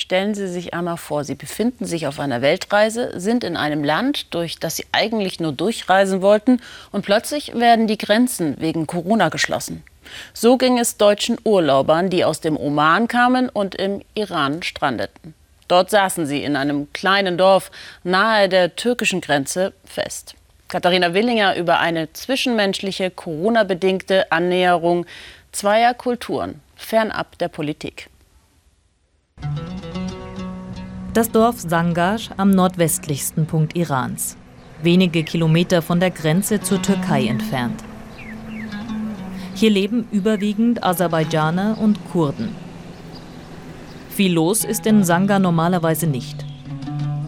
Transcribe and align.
Stellen 0.00 0.34
Sie 0.34 0.48
sich 0.48 0.72
einmal 0.72 0.96
vor, 0.96 1.24
Sie 1.24 1.34
befinden 1.34 1.84
sich 1.84 2.06
auf 2.06 2.20
einer 2.20 2.40
Weltreise, 2.40 3.20
sind 3.20 3.44
in 3.44 3.54
einem 3.54 3.84
Land, 3.84 4.32
durch 4.32 4.58
das 4.58 4.76
Sie 4.76 4.86
eigentlich 4.92 5.40
nur 5.40 5.52
durchreisen 5.52 6.22
wollten, 6.22 6.62
und 6.90 7.04
plötzlich 7.04 7.54
werden 7.54 7.86
die 7.86 7.98
Grenzen 7.98 8.56
wegen 8.58 8.86
Corona 8.86 9.28
geschlossen. 9.28 9.84
So 10.32 10.56
ging 10.56 10.78
es 10.78 10.96
deutschen 10.96 11.36
Urlaubern, 11.44 12.08
die 12.08 12.24
aus 12.24 12.40
dem 12.40 12.56
Oman 12.56 13.08
kamen 13.08 13.50
und 13.50 13.74
im 13.74 14.00
Iran 14.14 14.62
strandeten. 14.62 15.34
Dort 15.68 15.90
saßen 15.90 16.24
sie 16.24 16.44
in 16.44 16.56
einem 16.56 16.90
kleinen 16.94 17.36
Dorf 17.36 17.70
nahe 18.02 18.48
der 18.48 18.76
türkischen 18.76 19.20
Grenze 19.20 19.74
fest. 19.84 20.34
Katharina 20.68 21.12
Willinger 21.12 21.56
über 21.56 21.78
eine 21.78 22.10
zwischenmenschliche, 22.14 23.10
Corona-bedingte 23.10 24.32
Annäherung 24.32 25.04
zweier 25.52 25.92
Kulturen, 25.92 26.62
fernab 26.74 27.36
der 27.36 27.48
Politik. 27.48 28.08
Das 31.20 31.30
Dorf 31.30 31.60
Sangash 31.60 32.30
am 32.38 32.50
nordwestlichsten 32.50 33.44
Punkt 33.44 33.76
Irans, 33.76 34.38
wenige 34.82 35.22
Kilometer 35.22 35.82
von 35.82 36.00
der 36.00 36.10
Grenze 36.10 36.62
zur 36.62 36.80
Türkei 36.80 37.26
entfernt. 37.26 37.84
Hier 39.54 39.68
leben 39.68 40.08
überwiegend 40.12 40.82
Aserbaidschaner 40.82 41.76
und 41.78 41.98
Kurden. 42.10 42.56
Viel 44.08 44.32
los 44.32 44.64
ist 44.64 44.86
in 44.86 45.04
Sanga 45.04 45.38
normalerweise 45.38 46.06
nicht. 46.06 46.42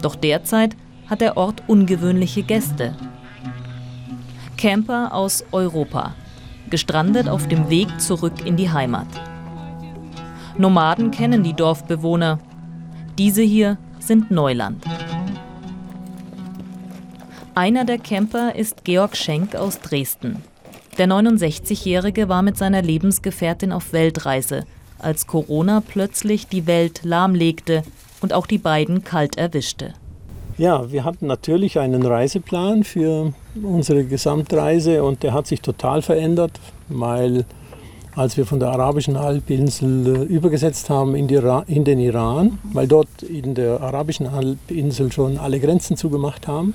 Doch 0.00 0.16
derzeit 0.16 0.74
hat 1.10 1.20
der 1.20 1.36
Ort 1.36 1.62
ungewöhnliche 1.66 2.44
Gäste. 2.44 2.96
Camper 4.56 5.12
aus 5.12 5.44
Europa, 5.52 6.14
gestrandet 6.70 7.28
auf 7.28 7.46
dem 7.46 7.68
Weg 7.68 8.00
zurück 8.00 8.46
in 8.46 8.56
die 8.56 8.70
Heimat. 8.70 9.08
Nomaden 10.56 11.10
kennen 11.10 11.42
die 11.42 11.52
Dorfbewohner. 11.52 12.38
Diese 13.18 13.42
hier 13.42 13.76
sind 14.00 14.30
Neuland. 14.30 14.82
Einer 17.54 17.84
der 17.84 17.98
Camper 17.98 18.54
ist 18.54 18.84
Georg 18.84 19.16
Schenk 19.18 19.54
aus 19.54 19.80
Dresden. 19.80 20.42
Der 20.96 21.06
69-Jährige 21.06 22.30
war 22.30 22.40
mit 22.40 22.56
seiner 22.56 22.80
Lebensgefährtin 22.80 23.70
auf 23.70 23.92
Weltreise, 23.92 24.64
als 24.98 25.26
Corona 25.26 25.82
plötzlich 25.86 26.48
die 26.48 26.66
Welt 26.66 27.02
lahmlegte 27.04 27.82
und 28.22 28.32
auch 28.32 28.46
die 28.46 28.58
beiden 28.58 29.04
kalt 29.04 29.36
erwischte. 29.36 29.92
Ja, 30.56 30.90
wir 30.90 31.04
hatten 31.04 31.26
natürlich 31.26 31.78
einen 31.78 32.06
Reiseplan 32.06 32.82
für 32.82 33.34
unsere 33.62 34.04
Gesamtreise 34.04 35.04
und 35.04 35.22
der 35.22 35.34
hat 35.34 35.46
sich 35.46 35.60
total 35.60 36.00
verändert, 36.00 36.60
weil 36.88 37.44
als 38.14 38.36
wir 38.36 38.46
von 38.46 38.60
der 38.60 38.70
arabischen 38.70 39.18
Halbinsel 39.18 40.06
äh, 40.06 40.22
übergesetzt 40.24 40.90
haben 40.90 41.14
in, 41.14 41.28
in, 41.28 41.84
den 41.84 41.98
Iran, 41.98 42.58
weil 42.72 42.86
dort 42.86 43.22
in 43.22 43.54
der 43.54 43.80
arabischen 43.80 44.32
Halbinsel 44.32 45.10
schon 45.12 45.38
alle 45.38 45.60
Grenzen 45.60 45.96
zugemacht 45.96 46.46
haben, 46.46 46.74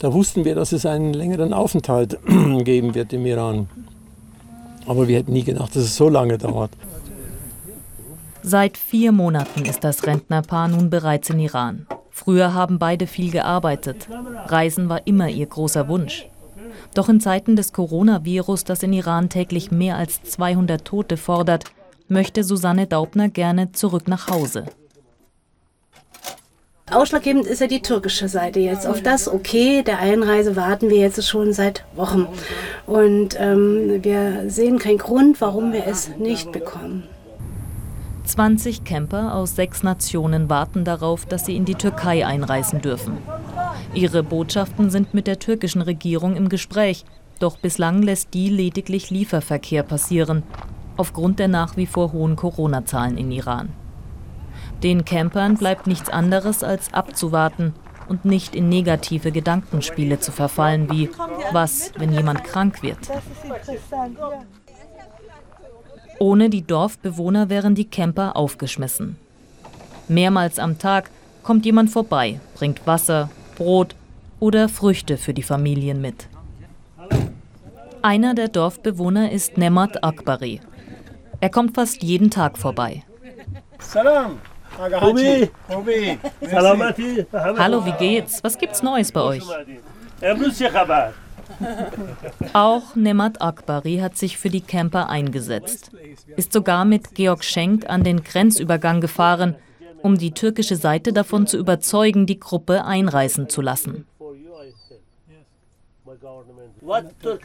da 0.00 0.12
wussten 0.12 0.44
wir, 0.44 0.54
dass 0.54 0.72
es 0.72 0.86
einen 0.86 1.12
längeren 1.12 1.52
Aufenthalt 1.52 2.18
geben 2.64 2.94
wird 2.94 3.12
im 3.12 3.26
Iran. 3.26 3.68
Aber 4.86 5.06
wir 5.08 5.18
hätten 5.18 5.32
nie 5.32 5.44
gedacht, 5.44 5.76
dass 5.76 5.84
es 5.84 5.96
so 5.96 6.08
lange 6.08 6.38
dauert. 6.38 6.70
Seit 8.42 8.78
vier 8.78 9.12
Monaten 9.12 9.66
ist 9.66 9.84
das 9.84 10.06
Rentnerpaar 10.06 10.68
nun 10.68 10.88
bereits 10.88 11.28
in 11.28 11.38
Iran. 11.38 11.86
Früher 12.10 12.54
haben 12.54 12.78
beide 12.78 13.06
viel 13.06 13.30
gearbeitet. 13.30 14.08
Reisen 14.46 14.88
war 14.88 15.06
immer 15.06 15.28
ihr 15.28 15.46
großer 15.46 15.88
Wunsch. 15.88 16.29
Doch 16.94 17.08
in 17.08 17.20
Zeiten 17.20 17.56
des 17.56 17.72
Coronavirus, 17.72 18.64
das 18.64 18.82
in 18.82 18.92
Iran 18.92 19.28
täglich 19.28 19.70
mehr 19.70 19.96
als 19.96 20.22
200 20.22 20.84
Tote 20.84 21.16
fordert, 21.16 21.64
möchte 22.08 22.44
Susanne 22.44 22.86
Daubner 22.86 23.28
gerne 23.28 23.72
zurück 23.72 24.08
nach 24.08 24.28
Hause. 24.28 24.64
Ausschlaggebend 26.90 27.46
ist 27.46 27.60
ja 27.60 27.68
die 27.68 27.82
türkische 27.82 28.28
Seite 28.28 28.58
jetzt. 28.58 28.86
Auf 28.86 29.00
das 29.00 29.28
Okay 29.28 29.82
der 29.82 30.00
Einreise 30.00 30.56
warten 30.56 30.90
wir 30.90 30.96
jetzt 30.96 31.24
schon 31.24 31.52
seit 31.52 31.84
Wochen. 31.94 32.26
Und 32.86 33.36
ähm, 33.38 34.02
wir 34.02 34.50
sehen 34.50 34.80
keinen 34.80 34.98
Grund, 34.98 35.40
warum 35.40 35.72
wir 35.72 35.86
es 35.86 36.10
nicht 36.18 36.50
bekommen. 36.50 37.04
20 38.24 38.84
Camper 38.84 39.34
aus 39.34 39.54
sechs 39.54 39.82
Nationen 39.82 40.50
warten 40.50 40.84
darauf, 40.84 41.26
dass 41.26 41.46
sie 41.46 41.56
in 41.56 41.64
die 41.64 41.74
Türkei 41.74 42.26
einreisen 42.26 42.80
dürfen. 42.80 43.18
Ihre 43.92 44.22
Botschaften 44.22 44.90
sind 44.90 45.14
mit 45.14 45.26
der 45.26 45.38
türkischen 45.38 45.82
Regierung 45.82 46.36
im 46.36 46.48
Gespräch, 46.48 47.04
doch 47.40 47.58
bislang 47.58 48.02
lässt 48.02 48.34
die 48.34 48.48
lediglich 48.48 49.10
Lieferverkehr 49.10 49.82
passieren, 49.82 50.42
aufgrund 50.96 51.38
der 51.38 51.48
nach 51.48 51.76
wie 51.76 51.86
vor 51.86 52.12
hohen 52.12 52.36
Corona-Zahlen 52.36 53.18
in 53.18 53.32
Iran. 53.32 53.70
Den 54.82 55.04
Campern 55.04 55.56
bleibt 55.56 55.86
nichts 55.86 56.08
anderes 56.08 56.62
als 56.62 56.94
abzuwarten 56.94 57.74
und 58.08 58.24
nicht 58.24 58.54
in 58.54 58.68
negative 58.68 59.32
Gedankenspiele 59.32 60.20
zu 60.20 60.32
verfallen, 60.32 60.90
wie 60.90 61.10
was, 61.52 61.92
wenn 61.96 62.12
jemand 62.12 62.44
krank 62.44 62.82
wird. 62.82 63.10
Ohne 66.18 66.50
die 66.50 66.62
Dorfbewohner 66.62 67.48
wären 67.48 67.74
die 67.74 67.86
Camper 67.86 68.36
aufgeschmissen. 68.36 69.16
Mehrmals 70.08 70.58
am 70.58 70.78
Tag 70.78 71.10
kommt 71.42 71.64
jemand 71.64 71.90
vorbei, 71.90 72.40
bringt 72.54 72.86
Wasser, 72.86 73.30
Brot 73.60 73.94
oder 74.38 74.70
Früchte 74.70 75.18
für 75.18 75.34
die 75.34 75.42
Familien 75.42 76.00
mit. 76.00 76.28
Einer 78.00 78.32
der 78.32 78.48
Dorfbewohner 78.48 79.30
ist 79.32 79.58
Nemat 79.58 80.02
Akbari. 80.02 80.62
Er 81.40 81.50
kommt 81.50 81.74
fast 81.74 82.02
jeden 82.02 82.30
Tag 82.30 82.56
vorbei. 82.56 83.04
Hallo, 87.58 87.84
wie 87.84 87.92
geht's? 87.98 88.42
Was 88.42 88.56
gibt's 88.56 88.82
Neues 88.82 89.12
bei 89.12 89.20
euch? 89.20 89.44
Auch 92.54 92.94
Nemat 92.94 93.42
Akbari 93.42 93.98
hat 93.98 94.16
sich 94.16 94.38
für 94.38 94.48
die 94.48 94.62
Camper 94.62 95.10
eingesetzt, 95.10 95.90
ist 96.34 96.54
sogar 96.54 96.86
mit 96.86 97.14
Georg 97.14 97.44
Schenk 97.44 97.90
an 97.90 98.04
den 98.04 98.24
Grenzübergang 98.24 99.02
gefahren, 99.02 99.56
um 100.02 100.18
die 100.18 100.32
türkische 100.32 100.76
Seite 100.76 101.12
davon 101.12 101.46
zu 101.46 101.58
überzeugen, 101.58 102.26
die 102.26 102.40
Gruppe 102.40 102.84
einreisen 102.84 103.48
zu 103.48 103.60
lassen. 103.60 104.06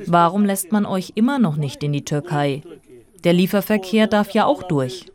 Warum 0.08 0.46
lässt 0.46 0.72
man 0.72 0.86
euch 0.86 1.14
immer 1.16 1.40
noch 1.40 1.56
nicht 1.56 1.84
in 1.84 1.94
die 1.94 2.06
Türkei? 2.06 2.64
Der 3.24 3.34
Lieferverkehr 3.34 4.08
darf 4.08 4.32
ja 4.32 4.46
auch 4.46 4.64
durch. 4.64 5.06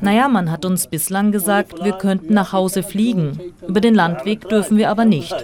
Naja, 0.00 0.28
man 0.28 0.50
hat 0.50 0.64
uns 0.64 0.88
bislang 0.88 1.30
gesagt, 1.30 1.84
wir 1.84 1.92
könnten 1.92 2.34
nach 2.34 2.52
Hause 2.52 2.82
fliegen. 2.82 3.38
Über 3.66 3.80
den 3.80 3.94
Landweg 3.94 4.48
dürfen 4.48 4.76
wir 4.78 4.90
aber 4.90 5.04
nicht. 5.04 5.34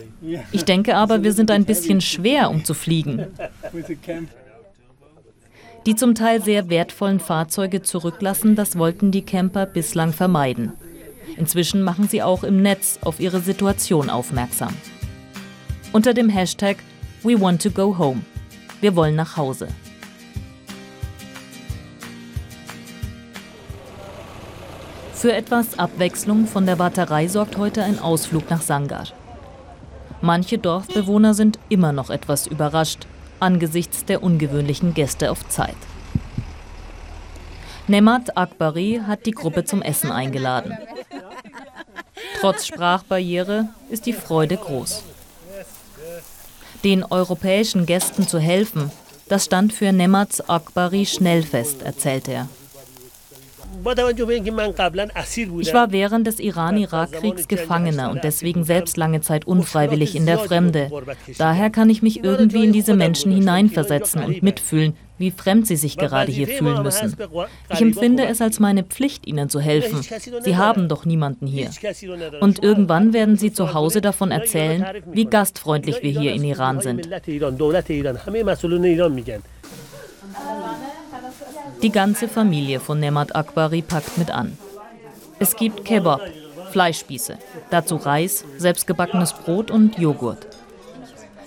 Ich 0.51 0.65
denke 0.65 0.97
aber, 0.97 1.23
wir 1.23 1.33
sind 1.33 1.51
ein 1.51 1.65
bisschen 1.65 2.01
schwer, 2.01 2.51
um 2.51 2.65
zu 2.65 2.75
fliegen. 2.75 3.27
Die 5.87 5.97
zum 5.97 6.15
Teil 6.15 6.43
sehr 6.43 6.69
wertvollen 6.69 7.21
Fahrzeuge 7.21 7.81
zurücklassen, 7.83 8.55
das 8.55 8.77
wollten 8.77 9.11
die 9.13 9.23
Camper 9.23 9.65
bislang 9.65 10.13
vermeiden. 10.13 10.75
Inzwischen 11.39 11.83
machen 11.83 12.07
sie 12.07 12.23
auch 12.23 12.45
im 12.45 12.61
Netz 12.61 12.99
auf 13.03 13.19
ihre 13.19 13.41
Situation 13.41 14.11
aufmerksam. 14.11 14.75
Unter 15.93 16.13
dem 16.13 16.29
Hashtag 16.29 16.77
We 17.23 17.41
want 17.41 17.63
to 17.63 17.71
go 17.71 17.97
home. 17.97 18.21
Wir 18.83 18.95
wollen 18.95 19.17
nach 19.17 19.37
Hause. 19.39 19.69
Für 25.15 25.33
etwas 25.33 25.79
Abwechslung 25.79 26.47
von 26.47 26.67
der 26.67 26.79
Warterei 26.79 27.29
sorgt 27.29 27.57
heute 27.57 27.83
ein 27.83 27.99
Ausflug 27.99 28.49
nach 28.51 28.63
Sangar. 28.63 29.05
Manche 30.21 30.59
Dorfbewohner 30.59 31.33
sind 31.33 31.59
immer 31.71 31.93
noch 31.93 32.11
etwas 32.11 32.47
überrascht 32.47 33.07
angesichts 33.41 34.05
der 34.05 34.23
ungewöhnlichen 34.23 34.95
Gäste 34.95 35.31
auf 35.31 35.49
Zeit. 35.49 35.77
Nemat 37.87 38.37
Akbari 38.37 39.01
hat 39.07 39.27
die 39.27 39.33
Gruppe 39.33 39.65
zum 39.65 39.83
Essen 39.83 40.13
eingeladen. 40.13 40.79
Trotz 42.41 42.67
Sprachbarriere 42.67 43.69
ist 43.89 44.07
die 44.07 44.13
Freude 44.13 44.57
groß. 44.57 45.03
Den 46.85 47.05
europäischen 47.05 47.87
Gästen 47.87 48.27
zu 48.27 48.39
helfen, 48.39 48.91
das 49.29 49.45
stand 49.45 49.73
für 49.73 49.93
Nemat 49.93 50.49
Akbari 50.49 51.05
schnell 51.05 51.43
fest, 51.43 51.83
erzählt 51.83 52.29
er. 52.29 52.49
Ich 55.61 55.75
war 55.75 55.93
während 55.93 56.27
des 56.27 56.41
Iran-Irak-Kriegs 56.41 57.49
Gefangener 57.49 58.11
und 58.11 58.25
deswegen 58.25 58.65
selbst 58.65 58.97
lange 58.97 59.21
Zeit 59.21 59.47
unfreiwillig 59.47 60.15
in 60.17 60.27
der 60.27 60.39
Fremde. 60.39 60.91
Daher 61.39 61.71
kann 61.71 61.91
ich 61.91 62.03
mich 62.03 62.23
irgendwie 62.25 62.65
in 62.65 62.73
diese 62.73 62.95
Menschen 62.95 63.33
hineinversetzen 63.33 64.23
und 64.23 64.43
mitfühlen, 64.43 64.95
wie 65.19 65.31
fremd 65.31 65.67
sie 65.67 65.77
sich 65.77 65.99
gerade 65.99 66.33
hier 66.33 66.49
fühlen 66.49 66.83
müssen. 66.83 67.15
Ich 67.71 67.81
empfinde 67.81 68.27
es 68.27 68.41
als 68.41 68.59
meine 68.59 68.83
Pflicht, 68.83 69.27
ihnen 69.27 69.51
zu 69.51 69.61
helfen. 69.61 70.01
Sie 70.43 70.57
haben 70.57 70.89
doch 70.89 71.05
niemanden 71.05 71.47
hier. 71.47 71.71
Und 72.41 72.63
irgendwann 72.63 73.13
werden 73.13 73.37
sie 73.37 73.53
zu 73.53 73.75
Hause 73.75 74.01
davon 74.01 74.31
erzählen, 74.31 74.85
wie 75.13 75.27
gastfreundlich 75.27 76.03
wir 76.03 76.11
hier 76.11 76.33
in 76.33 76.45
Iran 76.45 76.81
sind. 76.81 77.09
Die 81.83 81.91
ganze 81.91 82.29
Familie 82.29 82.81
von 82.81 83.01
Nemat 83.01 83.35
Akbari 83.35 83.83
packt 83.83 84.19
mit 84.19 84.31
an. 84.31 84.59
Es 85.39 85.57
gibt 85.57 85.85
Kebab, 85.85 86.21
Fleischspieße, 86.71 87.39
dazu 87.71 87.97
Reis, 87.97 88.45
selbstgebackenes 88.59 89.33
Brot 89.33 89.71
und 89.71 89.99
Joghurt. 89.99 90.47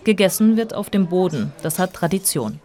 Gegessen 0.04 0.58
wird 0.58 0.74
auf 0.74 0.90
dem 0.90 1.08
Boden, 1.08 1.54
das 1.62 1.80
hat 1.80 1.94
Tradition. 1.94 2.60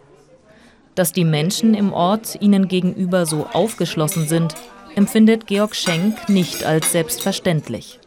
Dass 0.95 1.13
die 1.13 1.25
Menschen 1.25 1.75
im 1.75 1.93
Ort 1.93 2.41
ihnen 2.41 2.67
gegenüber 2.67 3.25
so 3.25 3.45
aufgeschlossen 3.53 4.27
sind, 4.27 4.55
empfindet 4.95 5.47
Georg 5.47 5.75
Schenk 5.75 6.27
nicht 6.27 6.65
als 6.65 6.91
selbstverständlich. 6.91 7.99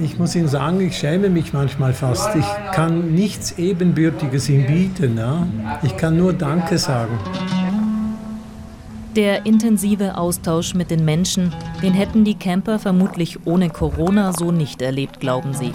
Ich 0.00 0.18
muss 0.18 0.36
Ihnen 0.36 0.48
sagen, 0.48 0.80
ich 0.80 0.96
schäme 0.96 1.28
mich 1.28 1.52
manchmal 1.52 1.92
fast. 1.92 2.34
Ich 2.36 2.46
kann 2.72 3.12
nichts 3.14 3.58
Ebenbürtiges 3.58 4.48
ihm 4.48 4.66
bieten. 4.66 5.16
Ja? 5.16 5.46
Ich 5.82 5.96
kann 5.96 6.16
nur 6.16 6.32
Danke 6.32 6.78
sagen. 6.78 7.18
Der 9.16 9.46
intensive 9.46 10.16
Austausch 10.16 10.74
mit 10.74 10.92
den 10.92 11.04
Menschen, 11.04 11.52
den 11.82 11.94
hätten 11.94 12.24
die 12.24 12.36
Camper 12.36 12.78
vermutlich 12.78 13.46
ohne 13.46 13.70
Corona 13.70 14.32
so 14.32 14.52
nicht 14.52 14.82
erlebt, 14.82 15.18
glauben 15.18 15.54
sie. 15.54 15.72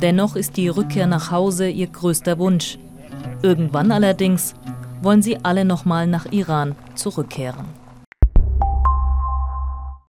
Dennoch 0.00 0.34
ist 0.34 0.56
die 0.56 0.68
Rückkehr 0.68 1.06
nach 1.06 1.30
Hause 1.30 1.68
ihr 1.68 1.88
größter 1.88 2.38
Wunsch. 2.38 2.78
Irgendwann 3.42 3.92
allerdings 3.92 4.54
wollen 5.02 5.20
sie 5.22 5.44
alle 5.44 5.64
nochmal 5.64 6.06
nach 6.06 6.26
Iran 6.32 6.74
zurückkehren. 6.94 7.77